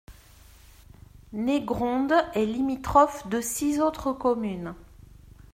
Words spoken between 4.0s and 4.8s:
communes.